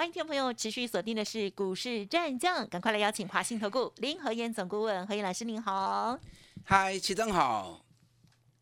[0.00, 6.18] 欢迎听众朋友持续锁定的是股市战将，赶快来邀请华信投顾林和燕总顾问何燕老师，您好。
[6.64, 7.84] 嗨，齐正好，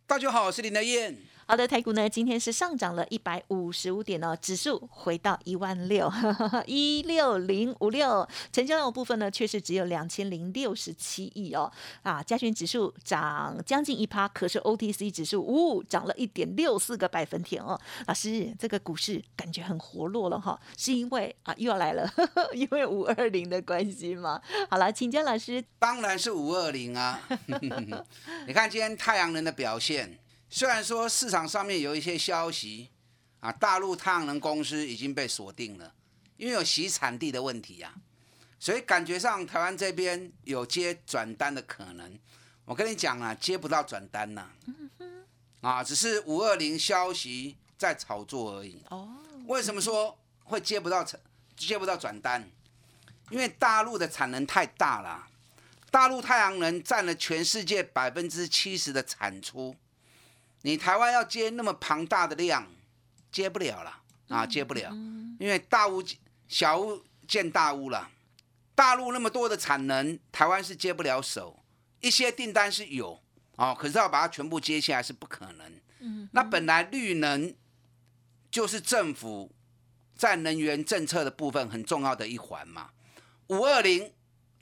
[0.04, 1.16] 大家好，我是林和燕。
[1.50, 6.12] 好的，台股呢今天是上涨了一百五十五点哦，指数回到一万六
[6.66, 17.80] 一六零五六，成交量部分呢却是只有两千零六十七亿哦啊，加权指数涨将近一趴，可是 OTC 指数呜涨了一点六四个百分点哦。
[18.06, 22.06] 老师，这个股市感觉很活络了哈，是因为啊又要来了，
[22.52, 24.38] 因为五二零的关系吗？
[24.68, 27.18] 好了，请教老师，当然是五二零啊。
[28.46, 30.18] 你看今天太阳能的表现。
[30.50, 32.88] 虽然说市场上面有一些消息
[33.40, 35.94] 啊，大陆太阳能公司已经被锁定了，
[36.36, 37.94] 因为有洗产地的问题呀，
[38.58, 42.18] 所以感觉上台湾这边有接转单的可能。
[42.64, 44.50] 我跟你讲啊，接不到转单呐，
[45.60, 48.82] 啊，只是五二零消息在炒作而已。
[48.90, 49.08] 哦，
[49.46, 51.06] 为什么说会接不到
[51.56, 52.50] 接不到转单？
[53.30, 55.28] 因为大陆的产能太大了，
[55.90, 59.76] 大陆太阳能占了全世界百分之七十的产出。
[60.62, 62.66] 你台湾要接那么庞大的量，
[63.30, 64.90] 接不了了啊，接不了，
[65.38, 66.02] 因为大屋
[66.48, 68.10] 小屋建大屋了。
[68.74, 71.58] 大陆那么多的产能，台湾是接不了手。
[72.00, 73.20] 一些订单是有
[73.56, 75.72] 哦，可是要把它全部接下来是不可能。
[75.98, 77.52] 嗯，那本来绿能
[78.52, 79.50] 就是政府
[80.14, 82.90] 在能源政策的部分很重要的一环嘛。
[83.48, 84.12] 五二零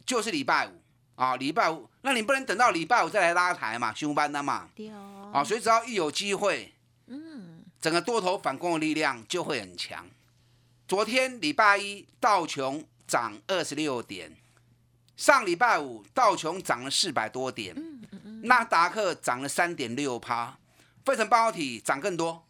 [0.07, 0.83] 就是礼拜五
[1.15, 4.71] 啊，礼拜五，那你不能等到礼拜五再来拉台嘛，休班的嘛。
[5.37, 6.73] 啊，所以只要一有机会，
[7.09, 10.09] 嗯，整个多头反攻的力量就会很强。
[10.89, 14.35] 昨天礼拜一道琼涨二十六点，
[15.15, 20.57] 上礼拜五道琼涨了四百多点，嗯嗯嗯，纳达克涨了三点六趴，
[21.05, 22.47] 费城半导体涨更多，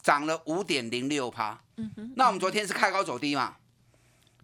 [0.00, 1.60] 涨了五点零六趴。
[1.74, 3.56] 嗯哼，那我们昨天是开高走低嘛，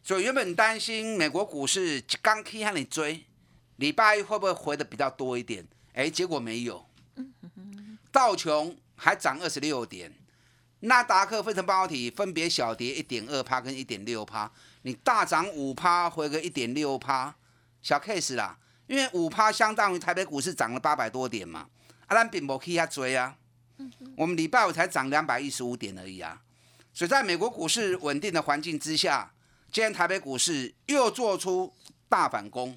[0.02, 3.24] 所以原本担心美国股市刚开向你追，
[3.76, 5.64] 礼拜一会不会回的比较多一点？
[5.92, 6.84] 哎，结果没有。
[8.18, 10.12] 道琼还涨二十六点，
[10.80, 14.50] 纳达克、分成半导体分别小跌一点二趴跟一点六趴。
[14.82, 17.32] 你大涨五趴，回个一点六趴，
[17.80, 18.58] 小 case 啦。
[18.88, 21.68] 因为五趴相当于台北股市涨了八百多点嘛。
[22.08, 23.36] 啊，咱并冇去遐追啊。
[24.16, 26.42] 我们礼拜五才涨两百一十五点而已啊。
[26.92, 29.32] 所以在美国股市稳定的环境之下，
[29.70, 31.72] 今天台北股市又做出
[32.08, 32.76] 大反攻。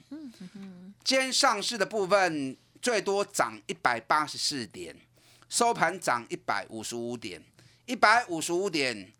[1.04, 4.96] 今天上市的部分最多涨一百八十四点。
[5.52, 7.44] 收盘涨一百五十五点，
[7.86, 9.12] 一百五十五点，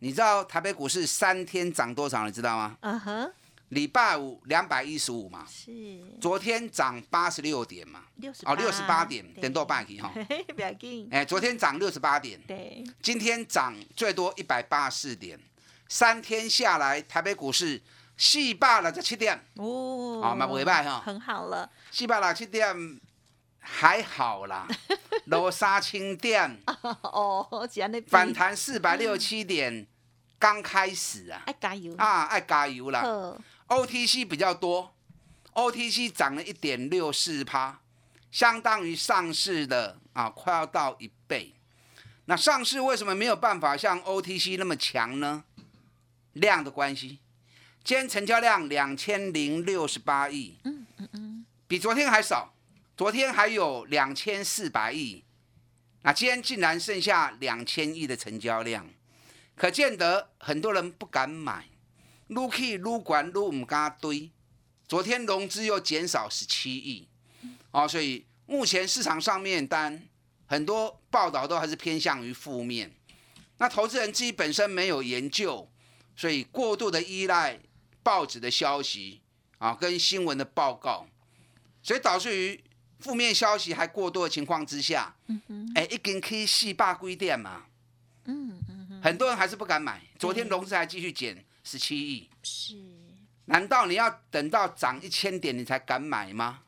[0.00, 2.26] 你知道台北股市三天涨多少？
[2.26, 2.76] 你知道吗？
[2.80, 3.32] 嗯哼，
[3.68, 5.72] 礼拜五两百一十五嘛，是，
[6.20, 10.12] 昨天涨八十六点嘛，六十哦六十八点，点多半去哈，
[10.56, 15.38] 不要紧，哎，昨天涨六十八点，对，今天涨最多一百八十四点，
[15.88, 17.80] 三天下来台北股市
[18.16, 23.00] 四百六十七点，哦，啊，蛮尾拜哈，很好了，四百六十七点。
[23.68, 24.66] 还好啦，
[25.26, 26.56] 罗沙清点
[27.02, 27.46] 哦，
[28.06, 29.86] 反弹四百六十七点，
[30.38, 33.02] 刚开始啊，爱加油啊，爱加油啦。
[33.68, 34.94] OTC 比较多
[35.54, 37.80] ，OTC 涨了一点六四趴，
[38.30, 41.52] 相当于上市的啊，快要到一倍。
[42.26, 45.44] 那上市为什么没有办法像 OTC 那么强呢？
[46.34, 47.18] 量的关系，
[47.82, 52.52] 今天成交量两千零六十八亿，嗯嗯嗯，比昨天还少。
[52.96, 55.22] 昨天还有两千四百亿，
[56.00, 58.88] 那今天竟然剩下两千亿的成交量，
[59.54, 61.66] 可见得很多人不敢买，
[62.28, 64.30] 撸去撸管撸唔敢堆。
[64.88, 67.06] 昨天融资又减少十七亿，
[67.70, 70.08] 哦，所以目前市场上面单
[70.46, 72.90] 很多报道都还是偏向于负面。
[73.58, 75.70] 那投资人自己本身没有研究，
[76.16, 77.60] 所以过度的依赖
[78.02, 79.20] 报纸的消息
[79.58, 81.06] 啊，跟新闻的报告，
[81.82, 82.64] 所以导致于。
[82.98, 85.14] 负面消息还过多的情况之下，
[85.74, 87.64] 哎，一根 K 四八规店嘛，
[88.24, 90.02] 嗯嗯很多人还是不敢买。
[90.18, 92.74] 昨天融资还继续减十七亿，是？
[93.46, 96.60] 难道你要等到涨一千点你才敢买吗？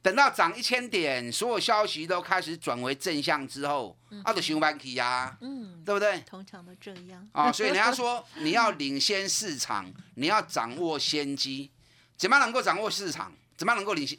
[0.00, 6.18] 等到涨一千点，所有消息都开始转为正向之后，啊，就熊班去呀，嗯，对不对？
[6.22, 11.70] 通常都这样啊，所以人家说你要领先市场，你要掌握先机，
[12.16, 13.32] 怎么能够掌握市场？
[13.56, 14.18] 怎么能够领先？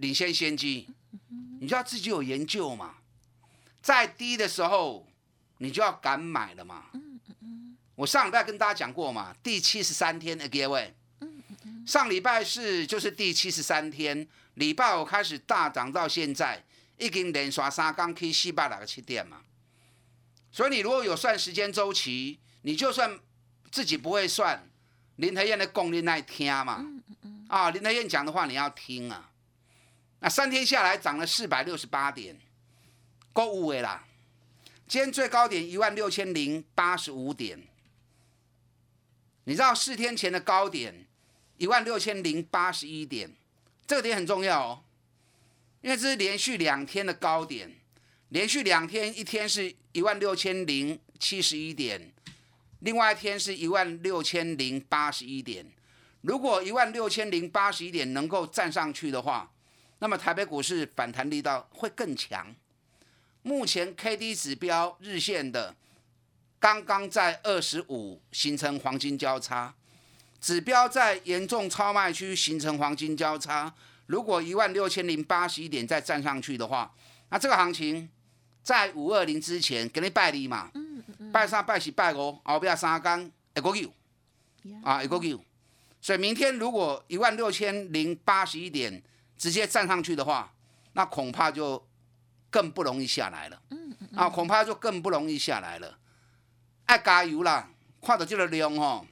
[0.00, 0.88] 领先先机，
[1.60, 2.96] 你就要自己有研究嘛。
[3.82, 5.06] 再低的时候，
[5.58, 6.86] 你就要敢买了嘛。
[7.94, 10.94] 我上礼拜跟大家讲过嘛，第七十三天的各位，
[11.86, 16.64] 上礼拜四就是第七十三天，礼拜五开始大涨到现在，
[16.96, 19.42] 已经连刷三刚 K 四百两个七点嘛。
[20.50, 23.20] 所以你如果有算时间周期，你就算
[23.70, 24.66] 自己不会算，
[25.16, 26.86] 林德燕的功力那听嘛。
[27.48, 29.29] 啊，林德燕讲的话你要听啊。
[30.20, 32.38] 那三天下来涨了四百六十八点，
[33.32, 34.04] 够五位啦。
[34.86, 37.66] 今天最高点一万六千零八十五点。
[39.44, 41.06] 你知道四天前的高点
[41.56, 43.34] 一万六千零八十一点，
[43.86, 44.82] 这个点很重要哦，
[45.80, 47.74] 因为这是连续两天的高点，
[48.28, 52.12] 连续两天，一天是一万六千零七十一点，
[52.80, 55.64] 另外一天是一万六千零八十一点。
[56.20, 59.50] 如果一万六千零八十一点能够站上去的话，
[60.00, 62.54] 那么台北股市反弹力道会更强。
[63.42, 65.74] 目前 K D 指标日线的。
[66.58, 69.74] 刚刚在二十五形成黄金交叉，
[70.42, 73.72] 指标在严重超卖区形成黄金交叉。
[74.04, 76.94] 如果一万六千零八十一点再站上去的话，
[77.30, 78.06] 那这个行情
[78.62, 80.70] 在五二零之前给你拜礼嘛？
[81.32, 83.90] 拜三拜四拜五，后边三更一个 Q
[84.82, 85.42] 啊，一个 Q。
[86.02, 89.02] 所以明天如果一万六千零八十一点
[89.40, 90.52] 直接站上去的话，
[90.92, 91.82] 那恐怕就
[92.50, 93.62] 更不容易下来了。
[93.70, 95.96] 嗯嗯啊，恐怕就更不容易下来了。
[96.84, 97.70] 爱加油啦！
[98.02, 99.06] 看到这个量哦，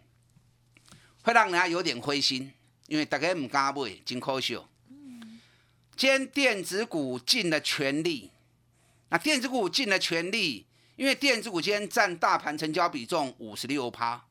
[1.22, 2.52] 会让人家有点灰心，
[2.88, 4.60] 因为大家唔敢买，真可惜。
[5.96, 8.30] 今天电子股尽了全力，
[9.08, 10.66] 那电子股尽了全力，
[10.96, 14.22] 因为电子股今天占大盘成交比重五十六趴，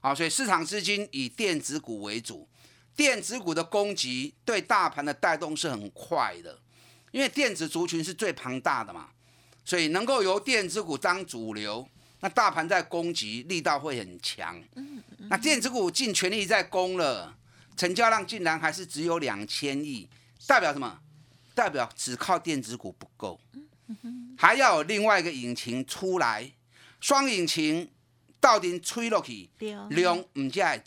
[0.00, 2.48] 好，所以市场资金以电子股为主。
[2.96, 6.58] 电子股的攻击对大盘的带动是很快的，
[7.12, 9.10] 因为电子族群是最庞大的嘛，
[9.64, 11.86] 所以能够由电子股当主流。
[12.20, 14.58] 那大盘在攻击力道会很强，
[15.28, 17.36] 那电子股尽全力在攻了，
[17.76, 20.08] 成交量竟然还是只有两千亿，
[20.46, 20.98] 代表什么？
[21.54, 23.38] 代表只靠电子股不够，
[24.38, 26.50] 还要有另外一个引擎出来，
[27.00, 27.90] 双引擎
[28.40, 29.50] 到底吹落去，
[29.90, 30.78] 量唔再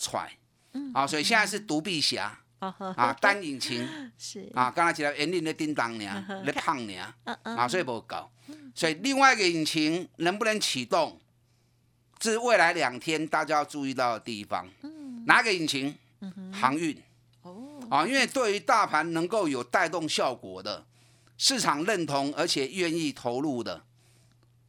[0.71, 3.87] 踹，啊，所以现在是独臂侠，啊，单引擎
[4.17, 7.13] 是啊，刚才提到引擎的叮当呢，咧胖呢，
[7.43, 8.29] 啊，所以不够。
[8.73, 11.19] 所以另外一个引擎能不能启动，
[12.17, 14.67] 这是未来两天大家要注意到的地方。
[15.25, 15.95] 哪个引擎？
[16.51, 16.97] 航运。
[17.43, 17.79] 哦。
[17.89, 20.85] 啊，因为对于大盘能够有带动效果的，
[21.37, 23.83] 市场认同而且愿意投入的，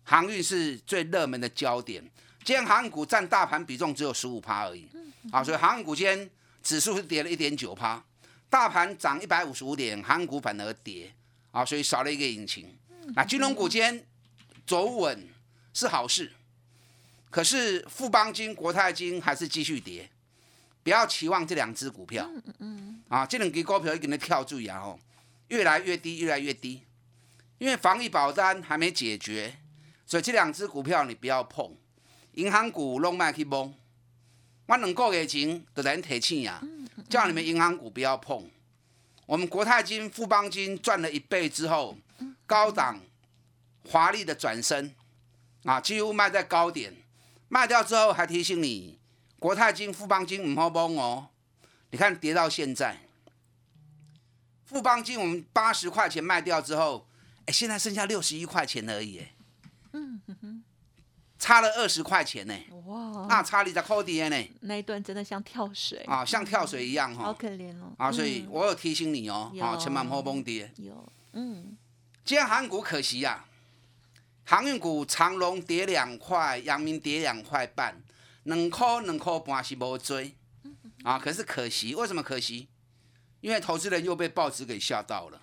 [0.05, 2.11] 航运是最热门的焦点。
[2.45, 4.89] 今天航运股占大盘比重只有十五趴而已。
[5.31, 6.31] 啊，所以航运股今天
[6.63, 8.03] 指数是跌了一点九趴，
[8.49, 11.13] 大盘涨一百五十五点，航运股反而跌。
[11.53, 12.77] 啊，所以少了一个引擎。
[13.15, 14.07] 那金融股间
[14.65, 15.29] 走稳
[15.75, 16.33] 是好事，
[17.29, 20.09] 可是富邦金、国泰金还是继续跌，
[20.83, 22.31] 不要期望这两只股票。
[23.09, 24.79] 啊，这两只股票一定要跳注意啊！
[24.79, 24.99] 哦，
[25.49, 26.83] 越来越低，越来越低，
[27.59, 29.57] 因为防疫保单还没解决，
[30.07, 31.77] 所以这两只股票你不要碰。
[32.35, 33.75] 银行股弄卖去崩，
[34.67, 36.63] 我两个月前就来提醒呀，
[37.09, 38.51] 叫你们银行股不要碰。
[39.27, 41.97] 我们国泰金、富邦金赚了一倍之后。
[42.47, 43.01] 高档
[43.89, 44.93] 华丽的转身
[45.63, 46.93] 啊，几乎卖在高点，
[47.49, 48.99] 卖掉之后还提醒你，
[49.39, 51.29] 国泰金、富邦金唔好崩哦。
[51.93, 52.99] 你看跌到现在，
[54.65, 57.07] 富邦金我们八十块钱卖掉之后，
[57.47, 59.25] 哎，现在剩下六十一块钱而已，
[61.41, 62.55] 差了二十块钱呢。
[62.85, 64.51] 哇，那差你在扣底呢？
[64.61, 67.93] 那一段真的像跳水啊，像跳水一样哈，好可怜哦。
[67.97, 70.71] 啊，所以我有提醒你哦，啊，千万不好崩跌。
[70.77, 71.77] 有，嗯。
[72.23, 73.45] 今天航运股可惜呀，
[74.45, 78.01] 航运股长隆跌两块，阳明跌两块半，
[78.45, 80.35] 两块两块半是无追
[81.03, 81.19] 啊。
[81.19, 82.69] 可是可惜，为什么可惜？
[83.41, 85.41] 因为投资人又被报纸给吓到了。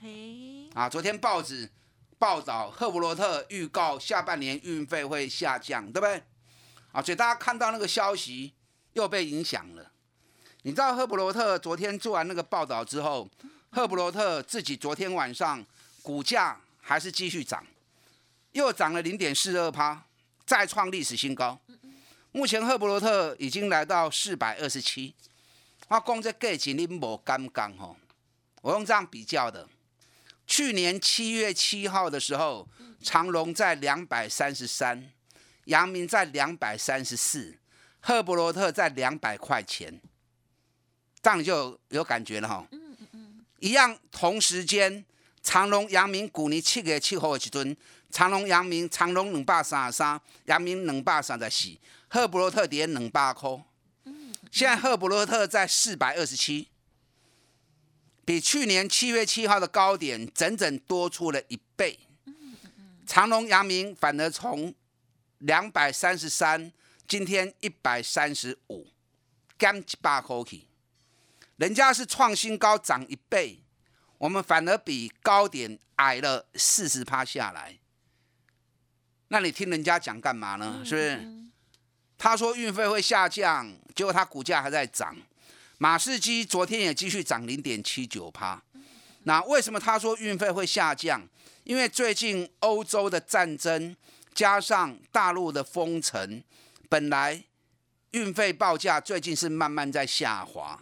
[0.76, 1.68] 啊，昨天报纸
[2.20, 6.24] 报道赫伯罗特预告下半年运费会下降，对不对？
[6.92, 8.54] 啊，所以大家看到那个消息
[8.94, 9.92] 又被影响了。
[10.64, 13.30] 你知道赫伯罗特昨天做完那个报道之后，
[13.70, 15.66] 赫伯罗特自己昨天晚上
[16.02, 16.60] 股价。
[16.80, 17.68] 还是继续涨，
[18.54, 20.06] 又涨了零点四二趴，
[20.46, 21.60] 再创历史新高。
[22.32, 25.14] 目前赫伯罗特已经来到四百二十七。
[25.90, 27.98] 我讲这价钱你无敢讲吼？
[28.62, 29.68] 我用这样比较的：
[30.48, 32.68] 去年七月七号的时候，
[33.04, 35.12] 长隆在两百三十三，
[35.66, 37.60] 阳明在两百三十四，
[38.00, 40.00] 赫伯罗特在两百块钱，
[41.22, 42.66] 这样就有感觉了哈。
[43.60, 45.04] 一样同时间，
[45.44, 47.76] 长隆、阳明、股尼七月七号的时阵，
[48.10, 51.78] 长隆、阳明、长隆两百三十三，阳明两百三十四，
[52.08, 53.50] 赫伯罗特跌两百块。
[54.50, 56.70] 现在赫伯罗特在四百二十七，
[58.28, 61.98] 比去年七月七号的高点整整多出了一倍。
[63.06, 64.76] 长隆、阳明反而从
[65.38, 66.74] 两百三十三，
[67.08, 68.86] 今天一百三十五，
[69.58, 70.66] 减一百块去。
[71.56, 73.62] 人家是创新高涨一倍，
[74.18, 77.78] 我们反而比高点矮了四十趴下来。
[79.30, 80.82] 那你听人家讲干嘛呢？
[80.84, 81.26] 是不是？
[82.18, 85.16] 他说运费会下降，结果他股价还在涨。
[85.78, 88.62] 马士基昨天也继续涨零点七九趴。
[89.24, 91.22] 那为什么他说运费会下降？
[91.64, 93.96] 因为最近欧洲的战争
[94.34, 96.42] 加上大陆的封城，
[96.88, 97.44] 本来
[98.12, 100.80] 运费报价最近是慢慢在下滑。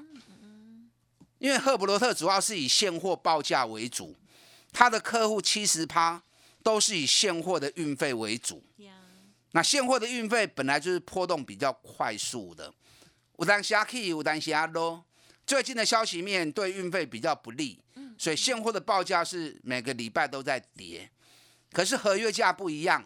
[1.40, 4.16] 因为赫伯罗特主要是以现货报价为主，
[4.72, 6.22] 他的客户七十趴
[6.64, 8.64] 都是以现货的运费为主。
[9.52, 12.74] 那现货的运费本来就是波动比较快速的，
[13.38, 15.06] 有当下起，有当下落。
[15.46, 17.80] 最近的消息面对运费比较不利，
[18.18, 21.10] 所以现货的报价是每个礼拜都在跌。
[21.72, 23.06] 可是合约价不一样，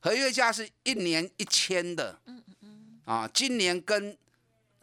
[0.00, 2.20] 合约价是一年一签的。
[3.04, 4.16] 啊，今年跟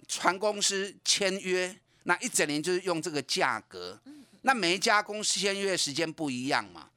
[0.07, 1.75] 船公司签约。
[2.05, 3.97] 那一整年就是用这个价格，
[4.41, 6.89] 那每一家公司签约时间不一样嘛，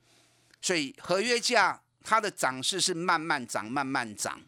[0.61, 4.43] 所以合约价它的涨势是慢慢涨，慢慢涨。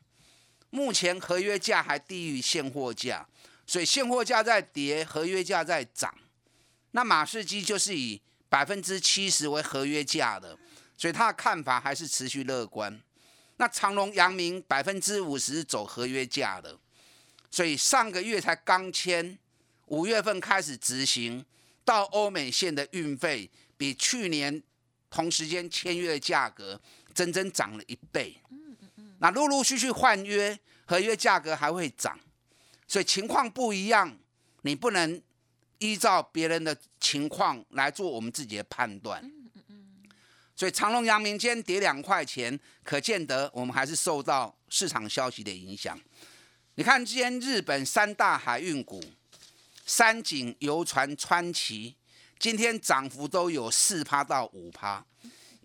[0.70, 3.26] 目前合约价还低于现货价，
[3.66, 6.14] 所以现货价在跌，合约价在涨。
[6.90, 10.58] 那马士基就是以百分之七十为合约价的，
[10.96, 13.00] 所以他的看法还是持续乐观。
[13.56, 16.78] 那长隆、阳明百分之五十走合约价的，
[17.50, 19.38] 所以上个月才刚签。
[19.86, 21.42] 五月份开始执行，
[21.82, 24.62] 到欧美线的运费比去年
[25.08, 26.78] 同时间签约的价格
[27.14, 28.36] 整整涨了一倍。
[29.18, 32.18] 那陆陆续续换约，合约价格还会涨，
[32.86, 34.16] 所以情况不一样，
[34.62, 35.20] 你不能
[35.78, 39.22] 依照别人的情况来做我们自己的判断。
[40.54, 46.00] 所以长隆、阳明间跌两块钱，可见得我们还是受到市场消息的影响。
[46.74, 49.02] 你看，今天日本三大海运股。
[49.90, 51.96] 三井、游船、川崎，
[52.38, 55.02] 今天涨幅都有四趴到五趴，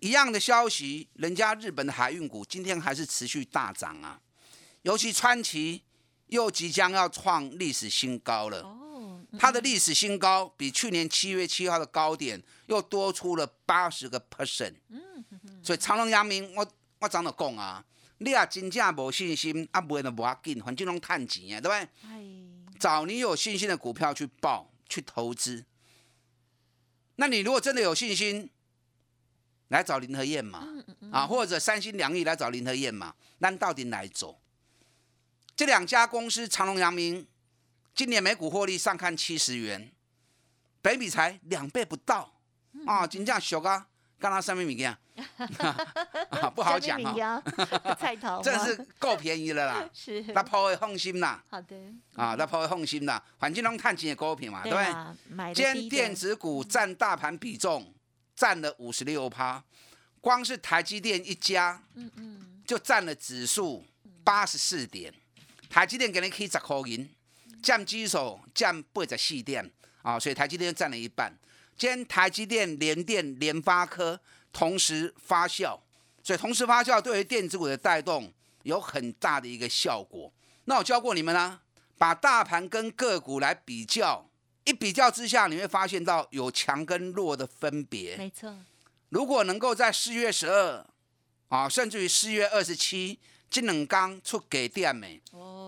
[0.04, 4.20] 一样的消息，人家日本的海运股今天还是持续大涨啊，
[4.82, 5.82] 尤其川崎
[6.26, 8.60] 又即将要创历史新高了。
[8.60, 14.74] 哦，它的历史新高比去年七月七号的高点又多出了八十个 percent。
[14.90, 15.24] 嗯，
[15.62, 17.82] 所以长隆、阳明，我我怎么讲啊？
[18.18, 21.88] 你啊真正无信心，啊买都无要紧，反正拢赚钱啊，对不对？
[22.78, 25.64] 找你有信心的股票去报去投资。
[27.16, 28.50] 那你如果真的有信心，
[29.68, 30.66] 来找林和燕嘛，
[31.10, 34.38] 啊，或者三心两意来找林和燕嘛，那到底哪一种？
[35.56, 37.26] 这两家公司长隆、阳明，
[37.94, 39.90] 今年每股获利上看七十元，
[40.82, 42.34] 北比才两倍不到
[42.86, 43.86] 啊，金价小啊。
[44.16, 44.96] 刚刚上面米件，
[46.54, 47.42] 不好讲啊。
[48.00, 49.90] 菜头，真是够便宜了啦。
[49.92, 51.44] 是，那抛会放心啦。
[51.50, 51.76] 好的。
[52.14, 53.22] 啊，那抛会放心啦。
[53.36, 55.54] 环境中探钱的股票嘛，对不对？
[55.54, 57.92] 今天电子股占大盘比重
[58.34, 59.62] 占了五十六趴，
[60.20, 63.84] 光是台积电一家，嗯嗯，就占了指数
[64.22, 65.12] 八十四点。
[65.70, 67.08] 台积电给你可以十块银，
[67.62, 69.70] 占基手占八十四点
[70.02, 71.32] 啊，所以台积电占了一半。
[71.76, 74.20] 今天台积电、联电、联发科
[74.52, 75.78] 同时发酵，
[76.22, 80.32] 所以同时发酵对于电子股的带动有很大的一个效果。
[80.66, 81.60] 那我教过你们啦，
[81.98, 84.30] 把大盘跟个股来比较，
[84.64, 88.16] 一比较之下，你会发现到有强跟弱的分别。
[88.16, 88.56] 没错，
[89.10, 90.86] 如果能够在四月十二
[91.48, 93.18] 啊，甚至于四月二十七，
[93.50, 95.20] 金冷刚出给电美，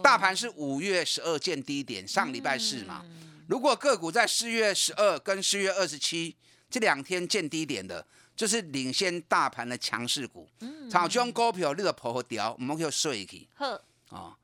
[0.03, 3.05] 大盘是五月十二见低点，上礼拜四嘛。
[3.47, 6.35] 如果个股在四月十二跟四月二十七
[6.69, 10.49] 这两天见低点的，就是领先大盘的强势股。
[10.61, 13.47] 嗯，炒中股票你个破和掉，我们可以睡去。
[13.55, 14.37] 呵，啊，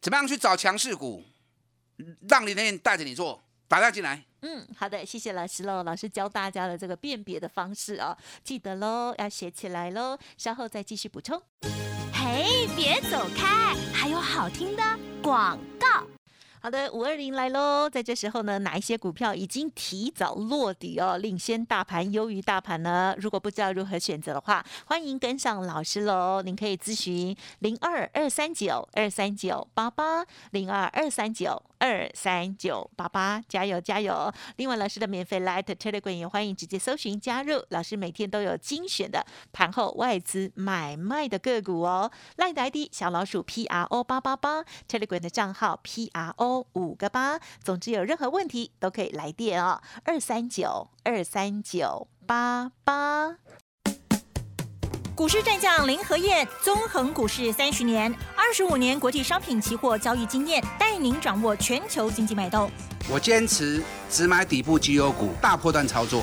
[0.00, 1.24] 怎么样去找强势股，
[2.28, 4.24] 让你的人带着你做，打家进来。
[4.42, 5.82] 嗯，好的，谢谢老师喽。
[5.82, 10.16] 老师教大家的这个辨别的方式哦，记得喽，要写起来喽。
[10.36, 11.40] 稍后再继续补充。
[12.12, 14.82] 嘿，别走开，还有好听的
[15.22, 16.15] 广告。
[16.66, 17.88] 好的，五二零来喽！
[17.88, 23.14] 在这时候呢，哪一些股票已经提早落底哦，领先大盘，优于大盘呢？
[23.20, 26.42] 如果不知道如何选择的话，欢迎跟上老师喽！
[26.42, 34.32] 您可以咨询零二二三九二三九八八零二二三九二三九八八，加油加油！
[34.56, 42.10] 另外，老师的免费 Light Telegram 也欢迎直接搜寻加入，老师每天都有精选的盘后外资买卖的个股哦。
[42.38, 47.40] Light ID 小老鼠 P R O 八八八，Telegram 的账号 P R O 五个八。
[47.62, 53.36] 总之有任何问题都可以来电哦，二三九二三九八八。
[55.14, 62.70] 股市战将林和燕，纵横股市三十年，二十五年国际商品期货交易经验，带您掌握全球经济脉动。
[63.08, 66.22] 我坚持只买底部绩优股，大波段操作。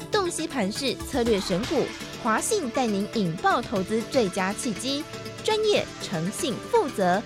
[0.11, 1.85] 洞悉盘势策略选股，
[2.21, 5.03] 华信带您引爆投资最佳契机，
[5.43, 7.21] 专业、诚信、负责。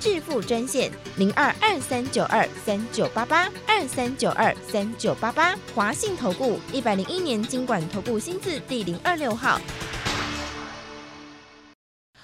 [0.00, 9.60] 致富专线零二二三九二三九八八二三九二三九八八，华信投顾一百零一年经管投顾新字第零二六号。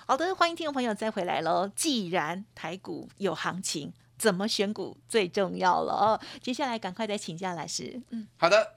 [0.06, 1.70] 好的，欢迎听众朋友再回来喽。
[1.76, 6.20] 既然台股有行情，怎么选股最重要了哦。
[6.40, 8.00] 接下来赶快再请教老师。
[8.08, 8.75] 嗯，好的，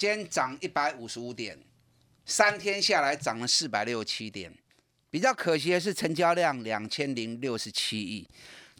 [0.00, 1.58] 今天涨一百五十五点，
[2.24, 4.50] 三天下来涨了四百六十七点。
[5.10, 8.26] 比较可惜的是，成交量两千零六十七亿，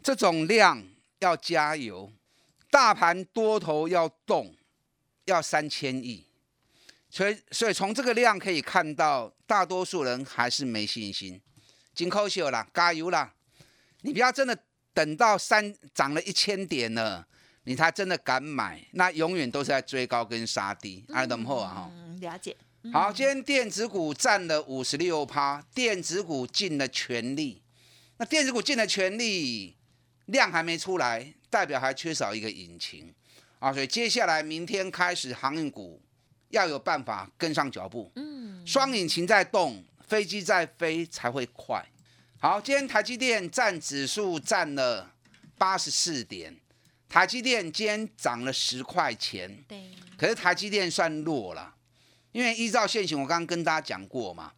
[0.01, 0.83] 这种量
[1.19, 2.11] 要加油。
[2.71, 4.55] 大盘多头要动，
[5.25, 6.25] 要三千亿。
[7.11, 11.39] 所以，所以从这个量可以看到，大多数人还是没信心。
[11.93, 13.31] 金扣秀啦，加油啦！
[14.01, 14.57] 你不要真的
[14.91, 17.27] 等到三涨了一千点了，
[17.63, 21.73] 你才真的敢买，那永远都是在追高跟杀低，爱怎么后啊？
[21.73, 22.55] 哈，了解。
[22.91, 27.61] 好，今天电子股占了五十六趴，电子股尽了全力。
[28.17, 29.75] 那电子股尽了全力，
[30.25, 33.13] 量还没出来，代表还缺少一个引擎
[33.59, 33.71] 啊。
[33.71, 36.01] 所以接下来明天开始，航运股
[36.49, 38.11] 要有办法跟上脚步。
[38.15, 39.83] 嗯，双引擎在动。
[40.07, 41.81] 飞机在飞才会快。
[42.37, 45.09] 好，今天台积电占指数占了
[45.57, 46.53] 八十四点，
[47.11, 49.61] 台积电今天涨了十块钱。
[49.67, 49.91] 对。
[50.17, 51.75] 可是台积电算弱了，
[52.31, 54.53] 因为依照现行，我刚刚跟大家讲过嘛，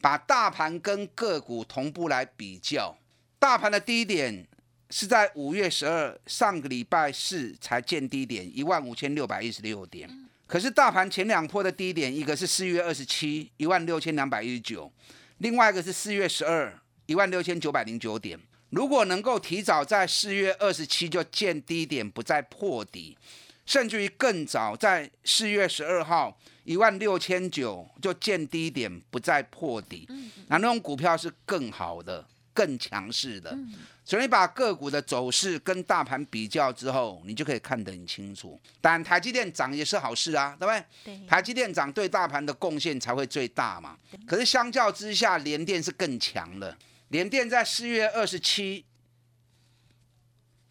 [0.00, 2.96] 把大盘跟个股同步来比较，
[3.40, 4.46] 大盘的低点
[4.90, 10.08] 是在五月十二上个礼拜四才见低点一万五千六百一十六点。
[10.46, 14.92] 可是大盘前两波的低点，一个是四月二十七一万六千两百一十九，
[15.38, 18.38] 另外一个是四月十二一万六千九百零九点。
[18.70, 23.16] 如果能够提早在四月二十七就见低点，不再破底，
[23.64, 30.06] 甚至于更早在四月十二号一万六千九就见低点，不再破底，
[30.48, 33.56] 那那种股票是更好的、更强势的。
[34.04, 38.58] 所以你把个股的走势跟大盘比较之后，你就可以看得很清楚。
[38.80, 40.84] 但台积电涨也是好事啊，对不对？
[41.04, 41.26] 对。
[41.26, 43.98] 台积电涨对大盘的贡献才会最大嘛。
[44.26, 46.74] 可是相较之下，联电是更强的。
[47.08, 48.84] 联电在四月二十七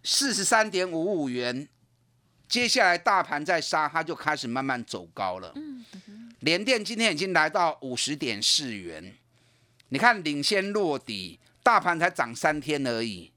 [0.04, 1.68] 四十三点五五元，
[2.48, 5.52] 接下来大盘在杀，它就开始慢慢走高了。
[5.56, 5.86] 嗯。
[6.42, 9.16] 联电今天已经来到五十点四元，
[9.90, 11.40] 你看领先落底。
[11.64, 13.30] 大盘才涨三天而已，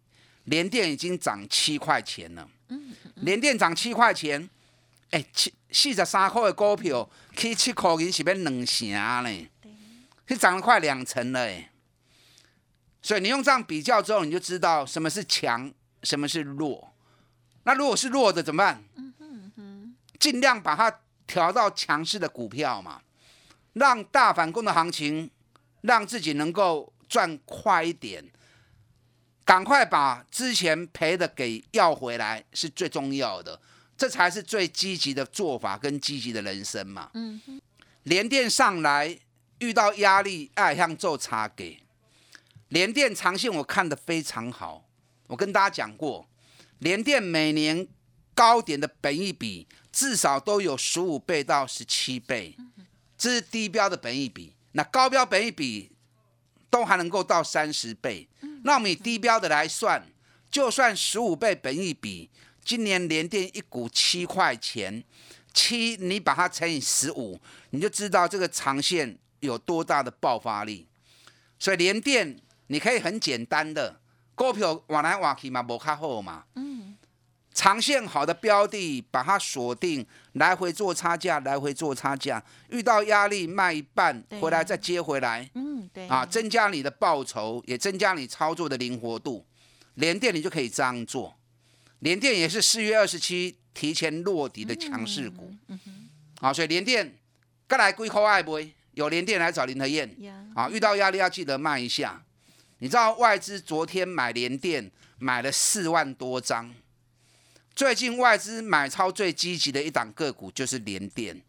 [0.44, 2.48] 连电已经涨七块钱了。
[2.68, 4.48] 嗯，连电涨七块钱，
[5.10, 9.50] 哎，七四十三块的股票，去七块钱是变两成嘞，
[10.28, 11.50] 是涨了快两成了。
[13.02, 16.92] 所以你用这样比较之后，你就知道什么是强，什么是弱。
[17.64, 18.82] 那如果是弱的怎么办？
[20.18, 23.00] 尽量把它调到强势的股票嘛，
[23.72, 25.30] 让大反攻的行情，
[25.82, 26.92] 让自己能够。
[27.10, 28.24] 赚快一点，
[29.44, 33.60] 赶快把之前赔的给要回来是最重要的，
[33.96, 37.10] 这才是最积极的做法跟积极的人生嘛。
[37.14, 37.60] 嗯哼，
[38.04, 39.18] 连电上来
[39.58, 41.82] 遇到压力，爱向做差给
[42.70, 44.88] 连电长线我看的非常好，
[45.28, 46.28] 我跟大家讲过，
[46.80, 47.87] 连电每年
[48.35, 52.56] 高点的本益比至少都有十五倍到十七倍，
[53.16, 55.92] 这是低标的本益比，那高标本益比。
[56.72, 58.28] 都还能够到三十倍，
[58.62, 60.06] 那我们以低标的来算，
[60.52, 62.30] 就算十五倍本益比，
[62.64, 65.02] 今年连电一股七块钱，
[65.52, 70.87] 七你把它乘以十五，你就知道这个长线有多大的爆发力。
[71.59, 72.38] 所以连电
[72.70, 74.00] 你可以很简单的
[74.37, 76.44] 股票往来往去嘛，无卡好嘛。
[76.54, 76.96] 嗯。
[77.52, 85.50] 长线好的标的，把它锁定，来回做差价，来回做差价，遇到压力卖一半，回来再接回来。
[85.54, 86.06] 嗯，对。
[86.06, 89.44] 啊，增加你的报酬，也增加你操作的灵活度。
[89.94, 91.37] 连电你就可以这样做。
[91.98, 95.52] 连电也是四月二十七提前落底的强势股。
[95.66, 96.09] 嗯哼。
[96.40, 97.18] 好，所以连电，
[97.66, 98.61] 该来归口爱不？
[98.92, 100.09] 有连电来找林和燕。
[100.54, 102.22] 啊，遇到压力要记得卖一下。
[102.81, 106.75] 你知道外资昨天买联电买了四万多张。
[107.75, 111.40] 最近外资买超最积极的一档个股就是联电。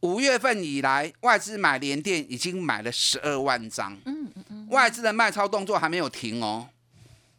[0.00, 3.94] 五月份以来，外资买联电已经买了十二万张。
[4.06, 4.68] 嗯嗯嗯。
[4.70, 6.68] 外资的卖超动作还没有停哦，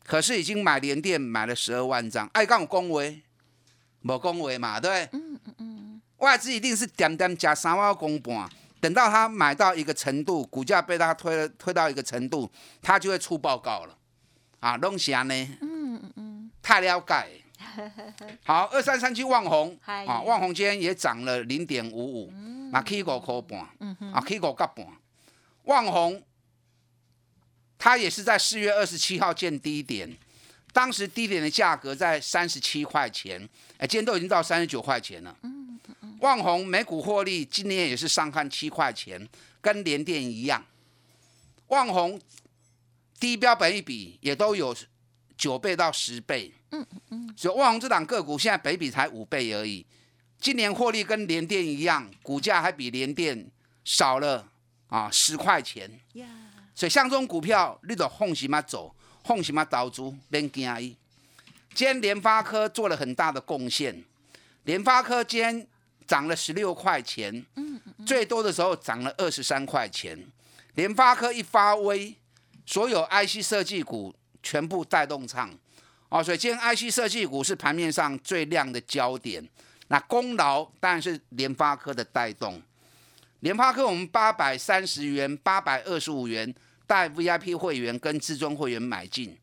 [0.03, 2.29] 可是已经买联电买了十二万张。
[2.33, 3.21] 爱讲恭维，
[4.03, 5.09] 无恭维嘛，对？
[5.13, 6.01] 嗯嗯嗯。
[6.17, 8.47] 外资一定是点点加三万公半，
[8.79, 12.49] 等到他买到一个程度，股价被他推了推到一个程度，
[12.81, 13.97] 他就会出报告了。
[14.59, 15.33] 啊，弄啥呢？
[15.61, 16.51] 嗯嗯嗯。
[16.61, 17.43] 太了解。
[18.43, 22.33] 好，二三三七旺红啊，旺红今天也涨了零点五五，
[22.71, 23.59] 那 K 五块半，
[24.11, 24.87] 啊 K 五角半。
[25.63, 26.21] 旺红
[27.77, 30.17] 它也是在四月二十七号见低点，
[30.71, 33.41] 当时低点的价格在三十七块钱，
[33.77, 35.35] 哎，今天都已经到三十九块钱了。
[36.19, 39.27] 旺红每股获利今年也是上看七块钱，
[39.61, 40.63] 跟联电一样。
[41.67, 42.19] 旺红
[43.19, 44.75] 低标本一比也都有
[45.37, 46.53] 九倍到十倍。
[46.71, 49.85] 嗯嗯所以旺宏这档个股现在北比才五倍而已，
[50.39, 53.49] 今年获利跟联电一样，股价还比联电
[53.83, 54.49] 少了
[54.87, 55.89] 啊十块钱。
[56.73, 60.95] 所以像这种股票，你都放心嘛走，放心嘛投资，别惊伊。
[61.73, 64.03] 今天联发科做了很大的贡献，
[64.63, 65.67] 联发科今天
[66.07, 70.17] 涨了十六块钱，嗯嗯，最多的时候涨了二十三块钱。
[70.75, 72.15] 联发科一发威，
[72.65, 75.51] 所有 IC 设计股全部带动唱。
[76.09, 79.45] 哦，所以今天 IC 设计股是盘面上最亮的焦点。
[79.89, 82.61] 那功劳当然是联发科的带动。
[83.41, 86.53] 联发科我们八百三十元、八百二十五元
[86.85, 89.37] 带 VIP 会员跟至尊会员买进。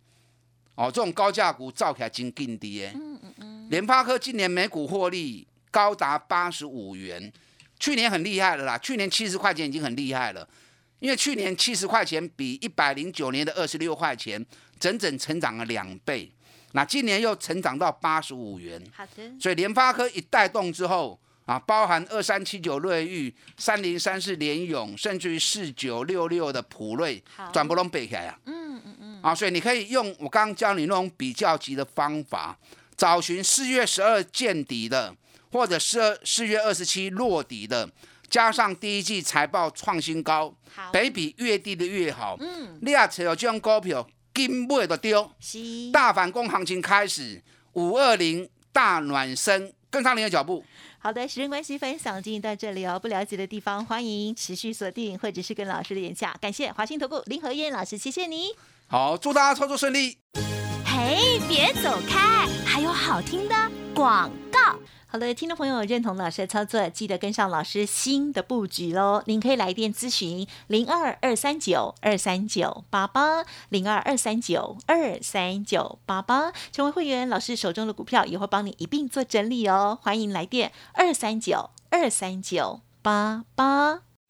[0.75, 2.93] 哦，这种高价股造起来真劲跌。
[2.95, 3.69] 嗯嗯嗯。
[3.71, 7.33] 联发科今年每股获利高达八十五元，
[7.81, 8.79] 去年很厉害了啦。
[8.79, 10.49] 去年七十块钱已经很厉害了，
[11.01, 14.47] 因为去年七十块钱比一百零九年的二十六块钱
[14.79, 16.31] 整整成长了两倍。
[16.75, 19.33] 那今年又成长到八十五元，好的。
[19.41, 27.21] 所以联发科一带动之后啊，包含二三七九瑞昱、三零三四联勇，甚至于四九六六的普瑞，
[27.53, 28.39] 转不拢背起来啊。
[28.47, 29.21] 嗯嗯嗯。
[29.23, 32.57] 啊，所以你可以用我刚刚教你那种比较级的方法，
[32.97, 35.13] 找寻四月十二见底的，
[35.55, 37.89] 或者是四月二十七落底的，
[38.29, 40.53] 加上第一季财报创新高，
[40.93, 42.37] 北比越低的越好。
[42.41, 42.77] 嗯。
[42.83, 44.05] 你也持有这种股票。
[44.35, 45.31] 金不的丢，
[45.93, 47.41] 大反攻行情开始，
[47.75, 50.65] 五二零大暖身，跟上您的脚步。
[50.99, 52.99] 好的，时间关系，分享进行到这里哦。
[52.99, 56.37] 不了解的地方，欢迎持续锁定，或者是跟老师的联下。
[56.41, 58.49] 感谢华兴投顾林和燕老师，谢谢你。
[58.89, 60.19] 好，祝大家操作顺利。
[60.85, 63.55] 嘿，别走开，还有好听的
[63.95, 64.77] 广告。
[65.15, 69.23] 好的，听众朋友认同老师的操作，记得跟上老师新的布局喽。
[69.27, 79.97] 您可以来电咨询零二二三九二三九八八零二二三九二三九八八，成为会员，老师手中的股票也会帮你一并做整理哦。
[80.03, 84.14] 欢迎来电二三九二三九八八。